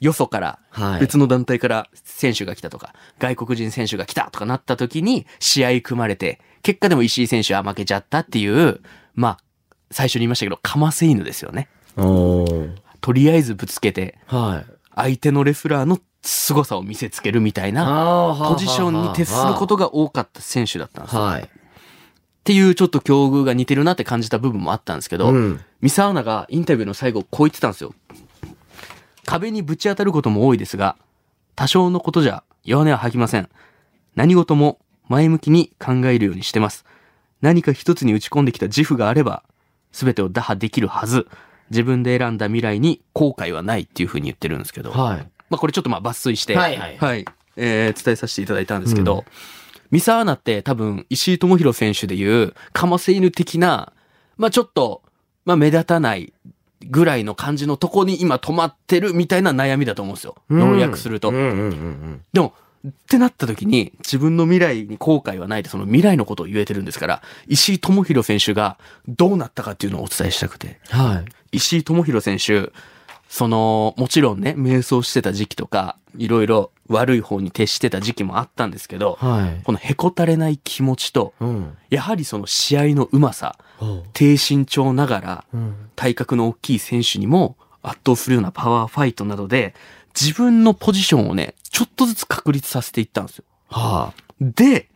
[0.00, 1.00] よそから、はい。
[1.00, 8.80] 別の団体から選手が来たとか、外国人選手が来たとかなった時に、試合組まれて、結果でも石井選手は負けちゃったっていう、
[9.14, 9.38] まあ、
[9.90, 11.68] 最初に言いましたけど、かませ犬ですよね。
[11.96, 14.72] とりあえずぶつけて、はい。
[14.94, 21.22] 相手のレスラーの凄さを見せつけるみたいな、ポジションに徹することが多かった選手だったんですよ。
[21.22, 21.48] っはい。
[22.44, 25.60] ていうちょっと境遇が似てるなって感じた部分もあったんですけど、うん。
[25.80, 27.94] ミサアナがインタビューの最後こう言ってたんですよ。
[29.28, 30.96] 壁にぶち当たることも多いですが、
[31.54, 33.50] 多少のことじゃ弱音は吐きません。
[34.14, 36.86] 何事も前向きに考えるようにしてます。
[37.42, 39.42] 何か一つに打ち込んできた自負があれば、
[39.92, 41.28] 全てを打破できるはず。
[41.68, 44.92] 自分で選んだ未来に後悔はないっていうふうに言ってるんですけど。
[44.92, 45.28] はい。
[45.50, 49.26] まあこれちょっとまあ抜粋して、はいはいえー伝えさせていただいたんですけど、
[49.90, 53.92] ミサアナって多分石井智弘選手でいう、かませ犬的な、
[54.38, 55.02] まあちょっと、
[55.44, 56.32] まあ目立たない
[56.86, 60.36] ぐらいの感じのとこに今止まってるみたいな悩みだと思うんですよ。
[60.50, 61.32] 要約すると。
[61.32, 62.54] でも、
[62.86, 70.78] ってなった時に自分の未来に後悔はないってその未来のことを言えてるんですから、石井智弘選手がどうなったかっていうのをお伝えしたくて。
[70.88, 71.56] はい。
[71.56, 72.72] 石井智弘選手、
[73.28, 79.62] その、もちろんね、迷走してた時期とか、いろいろ悪い方に徹してた時期もあったんですけど、はい。
[79.64, 81.76] このへこたれない気持ちと、うん。
[81.90, 85.44] やはりその試合のうまさ、ほ低身長ながら。
[85.94, 89.74] 体格の大きい選手にも圧倒するようなパワーファイトなどで、
[90.18, 93.44] 自分のポジションをね、ちょっとずつ確立させていったんですよ。
[93.68, 94.88] はで、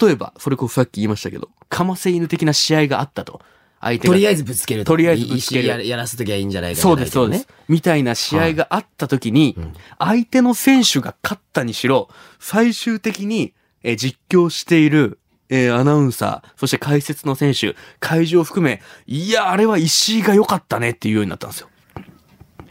[0.00, 3.40] 例えば、それこそさっき言いましたけど、かませ犬的な試合があったと。
[3.86, 4.00] 相あ。
[4.00, 4.92] 手がとりあえずぶつけると。
[4.92, 7.48] とりあえずぶつける石ややらせときゃいいんじゃないかそうです、そうです。
[7.68, 9.56] みたいな試合があった時に、
[9.98, 15.18] 相手の選手が勝ったにしろ、最終的に、えー実況している、
[15.48, 21.68] えーアナウンサー、そして解説の選手、会場を含め、いや、あれは石井が良かったねっていうようになったんですよ。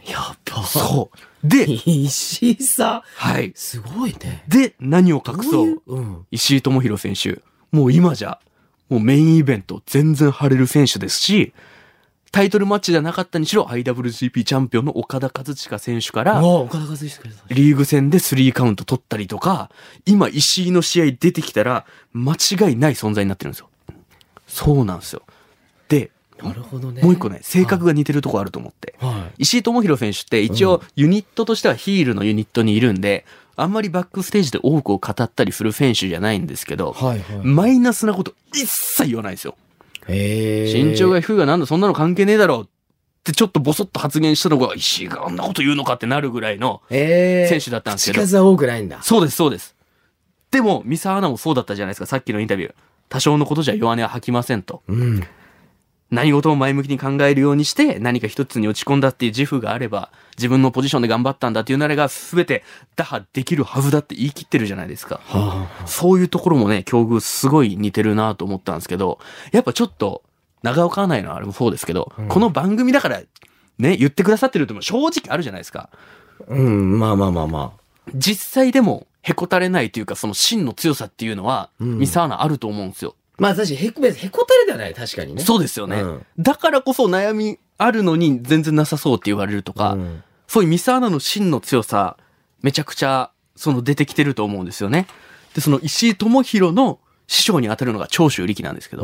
[0.04, 0.62] やっぱ。
[0.64, 1.48] そう。
[1.48, 3.02] で、石井さん。
[3.16, 3.52] はい。
[3.54, 4.44] すごいね。
[4.48, 5.50] で、何を隠そう。
[5.52, 6.26] どいううん。
[6.30, 8.38] 石井智弘選手、もう今じゃ、
[8.88, 11.52] もうメインイベント全然張れる選手ですし、
[12.32, 16.34] タイトルマッチじゃなかったにしろ IWGP チャンピオンの岡田和親選手から。
[17.48, 19.70] リーグ戦でスリーカウント取ったりとか、
[20.04, 23.70] 今石井の試合出てきたら間違いない存在になってるんですよ。
[24.46, 25.22] そうなんですよ。
[25.88, 26.10] で、
[26.42, 27.02] なるほどね。
[27.02, 28.94] もう一個ね、性格が似てるとこあると思って。
[28.98, 33.24] は石井智弘選手って一応ユニットとしてはヒールのユニットにいるんで、
[33.56, 37.04] あんまりバックステージで多くを語ったりする選手じゃないんですけど、い。
[37.04, 37.38] はいはい。
[37.42, 39.56] マイナスなこと一切言わないんですよ。
[40.08, 42.66] 身長が低いがなんだそんなの関係ねえだろうっ
[43.24, 47.48] てちょっとボソッと発言したのが石井があんなこと言うのかってなるぐらいのええ。
[47.48, 49.02] 選手だったんですけど口数は多くないんだ。
[49.02, 49.74] そうです、そうです。
[50.50, 52.74] でも、三沢アナもそうだったじゃないですか、さっきのインタビュー。
[53.08, 54.82] 多少のことじゃ弱音は吐きませんと。
[54.88, 55.26] うん。
[56.10, 62.62] 何事も前向きに考えるようにして、何か一つに落ち込んだっていう自負があれば、自分のポジションで頑張ったんだっていうなれが全て
[62.94, 65.20] 打破できるはずだって言い切ってるじゃないですか。
[65.24, 69.18] はそういうところもね、境遇すごい似てるなと思ったんですけど、
[69.52, 70.22] やっぱちょっと、
[70.62, 73.20] 長岡アナへのあれもそうですけど、この番組だから、
[73.78, 75.90] ね、言ってくださってるっても正直あるじゃないですか。
[76.40, 76.44] あ。
[76.48, 77.72] うん、まあまあまあま
[78.14, 83.16] 実際でも、へこたれないというか、その真の強さっていうのは、うんミサアナあると思うんですよ。
[83.25, 83.25] あ。
[83.38, 85.42] まあ確かにへこ、へこたれではない、確かにね。
[85.42, 86.26] そうですよね、うん。
[86.38, 90.22] だからこそ悩みあるのに全然なさそうって言われるとか、うん。
[90.46, 92.16] そういうミサアナの真の強さ、
[92.62, 95.06] めちゃくちゃ、その出てきてると思うんですよね。
[95.54, 99.02] で、その石井智弘の師匠に当たるのが長州力なんですけど、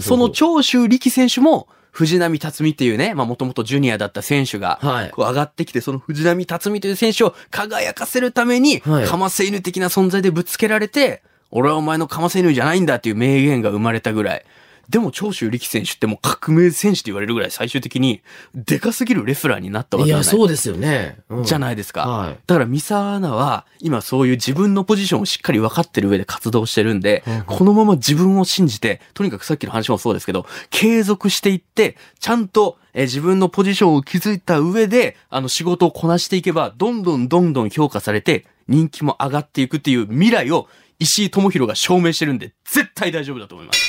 [0.00, 4.80] その長州力選手も、藤波辰巳っていうね、まあもともとジュニアだった選手が、
[5.16, 9.06] 上がってきて、その藤波辰巳という選手を輝かせるために、はい。
[9.06, 11.22] かませ犬的な存在でぶつけられて、
[11.54, 14.44] 俺はお前のかませ犬じゃないんだっていう名言が生まれたぐらい。
[14.88, 18.22] でも長州力選手ってもう革命戦士と言われるぐらい最終的に
[18.54, 21.16] でかすぎるレスラーになったわけいや、じゃないそうですよね。
[21.30, 22.06] うんじゃないですか。
[22.06, 43.80] はいだから、三沢アナは、今そういう自分のポジションをしっかり分かってる上で活動してるんで、このまま自分を信じて、とにかくさっきの話もそうですけど、継続していって、ちゃんと、えー自分のポジションを築いた上で、あの仕事をこなしていけば、どんどんどんどん評価されて、人気も上がっていくっていう未来を、石井智弘が証明してるんで、絶対大丈夫だと思います。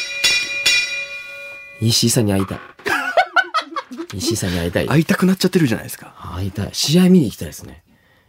[1.81, 2.59] 石井さんに会いたい。
[4.15, 4.87] 石井さんに会いたい。
[4.87, 6.15] 会いたくなっちゃってるじゃないですか。
[6.35, 6.69] 会いたい。
[6.73, 7.83] 試合見に行きたいですね。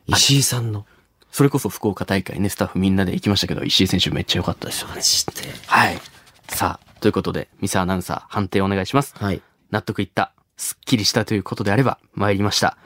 [0.06, 0.86] 石井さんの。
[1.30, 5.00] それこそ福岡大会ね、スタッフみんなで行きましたけど、石井選手めっちゃ良かったですよねマ。
[5.02, 5.32] ジで。
[5.66, 6.00] はい。
[6.48, 9.14] さあ、ということで、ミサアナウンサー判定お願いします。
[9.16, 9.42] はい。
[9.70, 12.78] 納得いった、すっきりしたということであれば、参りました。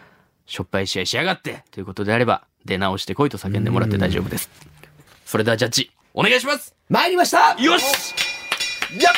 [0.46, 4.50] しょっぱい試合しやがってということであれば、出直してこいと叫んでもらって大丈夫です。
[5.30, 7.84] それではジャッジ、お願いします参りましたよし
[9.00, 9.14] やっ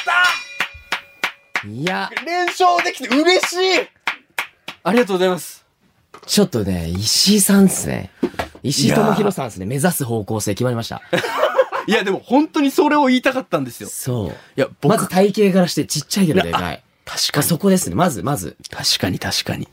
[1.63, 3.89] たいや、ー連勝できて嬉しい
[4.83, 5.65] ありがとうございます。
[6.27, 8.11] ちょっとね、石井さんですね。
[8.63, 9.65] 石井智弘さんですね。
[9.65, 11.01] 目指す方向性決まりました。
[11.89, 13.89] いや、でも本当にそれを言いたかったんですよ。
[13.89, 14.29] そう。
[14.29, 16.83] いや、僕、まず体型からしてちっちゃいけどでかい。
[17.07, 17.95] 確かそこですね。
[17.97, 18.59] まず、まず。
[18.69, 19.67] 確かに確かに。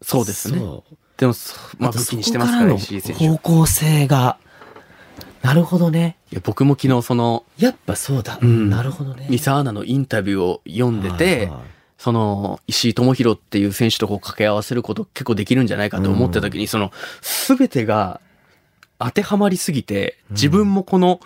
[0.00, 0.58] そうですね。
[0.58, 0.96] そう。
[1.18, 3.28] でも、そまあ武器にしてますから、石井選手。
[3.28, 4.38] 方向性が。
[5.42, 6.16] なるほどね。
[6.30, 8.38] や、僕も昨日その、やっぱそうだ。
[8.38, 9.26] んなるほどね。
[9.30, 11.60] ミサアナのインタビューを読んでて、はいはい
[12.00, 18.22] その、石井智弘っていう選手とこう掛け合わせること結構できるんじゃないかと思った時に、その、すべてが
[18.98, 21.20] 当てはまりすぎて、自分もこの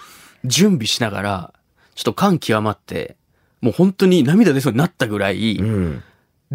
[0.44, 1.54] 準備しながら、
[1.94, 3.16] ちょっと感極まって、
[3.60, 6.02] もう本当に涙出そうになったぐらい、うん。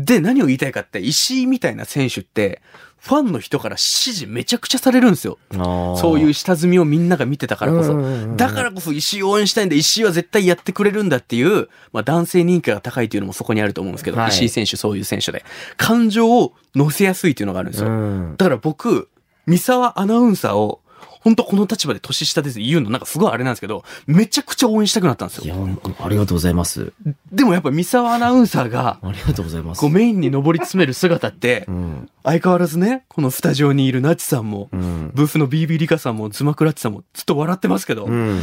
[0.05, 2.61] で、何を言いたいかって、石井みたいな選手って、
[2.99, 5.37] ファンの人から支持めちゃくちゃされるんですよ。
[5.97, 7.95] そういう下積みをみんなが見てたからこそ。
[8.35, 15.45] だからこそ石井を応援したいんで、石井は絶対やってくれるんだっていう、まあ男性人気が高いっていうのもそこにあると思うんですけど、はい石井選手そういう選手で。
[15.77, 17.89] 感情を乗せやすいっていうのがあるんですよ。
[17.89, 18.35] うん。
[18.37, 19.07] だから僕、
[19.47, 20.81] 三沢アナウンサーを、
[21.29, 25.55] 本当この立場で年下です言うのなんかすごいあれなんですけど、めちゃくちゃ応援したくなったんですいよ。
[25.55, 26.91] や、ありがとうございます。
[27.31, 29.81] でもやっぱ三沢アナウンサーが、ありがとうございます。
[29.81, 32.09] こうメインに上り詰める姿ってう、ん。
[32.23, 35.11] 相変わらずね、このスタジオにいるナチさんも、うん。
[35.13, 38.41] ブーフの BB リカさんもズマクラッチさんもずっと笑ってますけど、うん。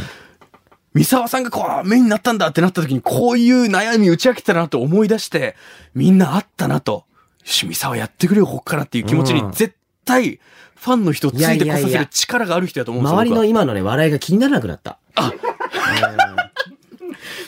[0.93, 5.57] 三沢さんがこう、メインになったんだってなった時に、こういう悩み打ち明けたなと思い出して、
[5.93, 6.91] みんなあったなと。
[6.93, 7.05] よ
[7.43, 10.39] し、三沢やってくれよ、こっからっていう気持ちにうん、絶対、
[10.87, 13.19] ファンの人をついてこさせる力がある人だと思うんですよ。
[13.19, 14.99] 周りの今のね、笑いが気にならなくなった。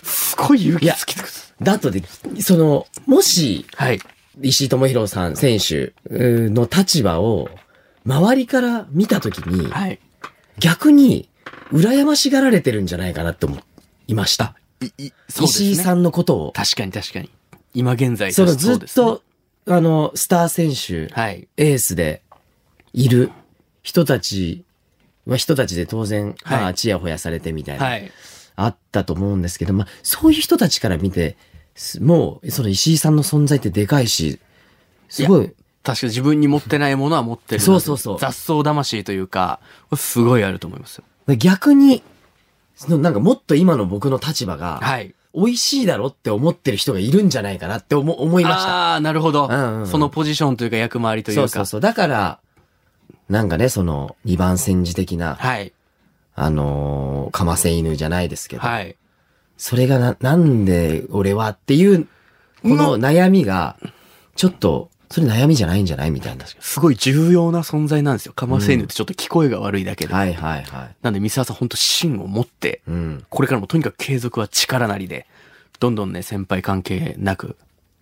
[0.04, 1.30] すごい勇気つけてく
[1.62, 2.04] だとで、
[2.42, 4.00] その、もし、はい。
[4.42, 7.50] 石井智弘さん選手の立場を、
[8.06, 10.00] 周りから見たときに、はい。
[10.58, 11.30] 逆に、
[11.72, 13.58] 羨ましがられてるんじゃないかなって思
[14.08, 14.56] いました。
[14.82, 15.14] い、い、ね。
[15.44, 16.52] 石井さんのことを。
[16.52, 17.30] 確かに確かに。
[17.74, 19.24] 今現在そのずっうですねと、
[19.68, 21.48] あの、スター選手、はい。
[21.58, 22.24] エースで
[22.94, 23.32] いる
[23.84, 24.64] 人たち
[25.26, 28.12] は人たちで当然、はいまあ、ちやほやされてみたいな、はい。
[28.56, 31.38] あったと思うんですけど、まあ、そういう人たちから見て、
[31.76, 34.40] すもう、その石井さんの存在ってでかいし、
[35.08, 39.60] すごい、確かに自分に持ってないものは持ってるなそうそうそう雑草魂というか、
[39.96, 41.36] すごいあると思いますよ。
[41.38, 42.04] 逆に、
[42.76, 45.14] そのなんかもっと今の僕の立場が、はい。
[45.34, 48.94] 美味しいだろって思ってる人がいるんじゃないかなって思思いました。
[48.94, 51.42] ああ、なるほど、うんうんうんそのポジションというか役回りというか。
[51.42, 51.82] そうそうそう。
[51.82, 52.40] だから、
[53.30, 55.72] なんかね、その、二番煎じ的な、はい。
[56.36, 58.96] あのーかませ犬じゃないですけど、はい。
[59.58, 62.08] それがな、なんで俺はっていう、
[62.64, 63.78] この悩みが、
[64.36, 66.46] ちょっと、それ悩みじゃないんじゃないみたいな。
[66.46, 68.34] すごい重要な存在なんですよ。
[68.34, 70.14] かませ犬ってちょっと聞こえが悪いだけで。
[70.14, 70.96] はいはいはい。
[71.02, 73.26] なんで、三沢さん本当芯を持って、うん。
[73.30, 75.28] これからもとにかく継続は力なりで、
[75.80, 77.58] どんどんね、先輩関係なく、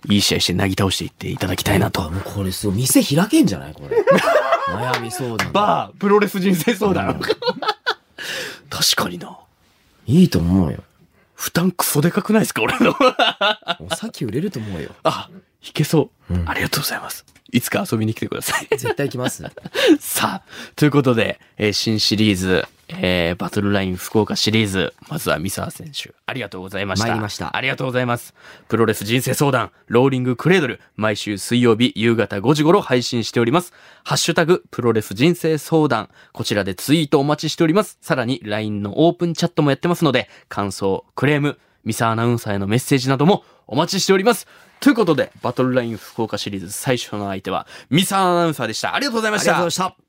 [0.10, 2.10] いい試合してなぎ倒していっていただきたいなあ、と。
[2.10, 3.98] もうこれすごい、店開けんじゃないこれ。
[4.74, 5.52] 悩み相談。
[5.52, 7.20] バー、プロレス人生相談。
[8.70, 9.38] 確かにな。
[10.06, 10.84] いいと思うよ。
[11.36, 12.96] 負担クソでかくないですか俺の。
[13.80, 14.92] お酒売れると思うよ。
[15.04, 15.30] あ、
[15.62, 17.26] いけそう、うんありがとうございます。
[17.52, 18.68] いつか遊びに来てください。
[18.70, 19.44] 絶対来ます。
[20.00, 27.08] さあ、ということで、えー新シリーズ、えーバトルライン福岡シリーズ、まずは三沢選手、ありがとうございました。
[27.08, 28.34] 参りましたありがとうございます。
[28.68, 33.74] プロレス人生相談、ローリングクレードル、毎週水曜日夕方5時頃配信しております。
[34.04, 37.98] ハッシュタグ、プロレス人生相談、こちらでツイートお待ちしております。
[38.02, 44.48] さらに LINE のオープンチャットもやってますので、感想、クレーム、ミサアナウンサーへのメッセージなどもお待ちしております。
[44.80, 48.94] ということで、バトルライン福岡シリーズ最初の相手は、ミサアナウンサーでした。
[48.94, 49.52] ありがとうございました。
[49.52, 50.07] ありがとうございました。